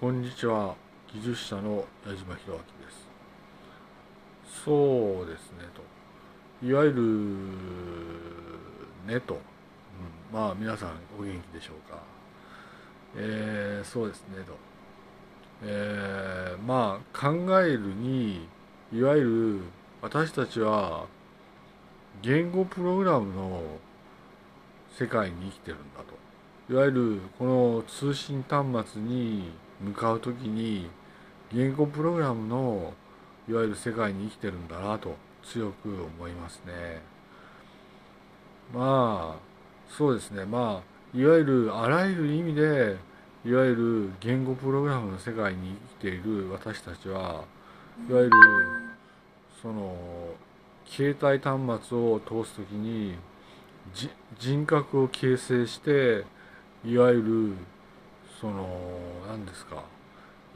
[0.00, 0.76] こんにちは。
[1.12, 2.62] 技術者の矢島博明で
[4.46, 4.62] す。
[4.64, 5.82] そうですねと。
[6.64, 6.92] いわゆ
[9.08, 9.40] るねと、うん、
[10.32, 11.98] まあ皆さんお元気でしょうか。
[13.16, 14.52] えー、そうですねと。
[15.64, 18.46] えー、まあ考えるに
[18.92, 19.60] いわゆる
[20.00, 21.06] 私たちは
[22.22, 23.62] 言語プログラムの
[24.96, 26.04] 世界に生きてるんだ
[26.68, 26.72] と。
[26.72, 30.88] いわゆるこの通信端末に向かう時に
[31.52, 32.92] 言語プログラムの
[33.48, 37.00] いわゆる世界に生きてるんだなと強く思いますね。
[38.74, 39.40] まあ
[39.88, 40.44] そうですね。
[40.44, 42.96] まあいわゆるあらゆる意味で
[43.44, 47.44] いわゆる言語プログラムの世界に生きている私たちは
[48.08, 48.30] いわゆる
[49.62, 49.96] その
[50.86, 53.14] 携帯端末を通す時に
[54.38, 56.24] 人格を形成して
[56.84, 57.52] いわゆる
[58.40, 58.68] その
[59.26, 59.84] 何ですか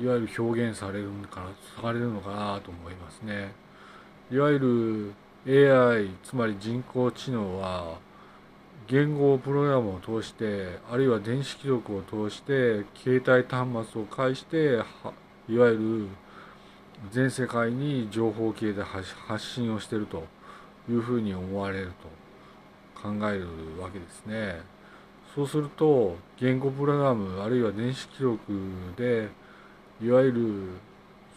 [0.00, 1.50] いわゆる表現されるのかな
[1.82, 3.52] されるのかなと思いますね
[4.30, 7.98] いわゆる AI つまり人工知能は
[8.86, 14.80] 言語プログラムを通してあるいは電子記録を通して携帯端末を介して
[15.48, 16.08] いわゆる
[17.10, 20.24] 全世界に情報系で発信をしていると
[20.88, 21.92] いうふうに思われる
[22.94, 23.46] と考える
[23.80, 24.60] わけですね。
[25.34, 28.42] そうすると言語プログラムあるいは電子記録
[28.96, 29.30] で
[30.02, 30.68] いわゆる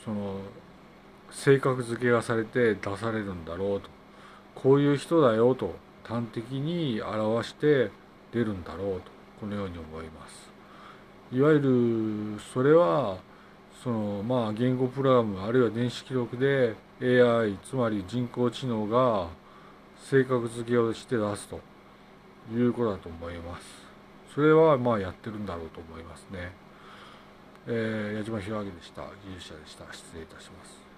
[0.03, 0.39] その
[1.31, 3.89] 性格付けがされて出されるんだろうと
[4.53, 7.89] こういう人だよと端的に表して
[8.33, 10.49] 出るんだろうとこのように思います。
[11.31, 13.17] いわゆるそれは
[13.83, 19.29] そのまあ言語プログラムあるいは電子記録で AI つまり人工知能が
[19.97, 21.59] 性格付けをして出すと
[22.53, 23.84] いうことだと思います。
[24.35, 26.51] それはまあやってるんだろうと思いますね。
[27.67, 29.03] えー、矢島弘明でした。
[29.03, 29.85] 技術者でした。
[29.93, 30.94] 失礼いたします。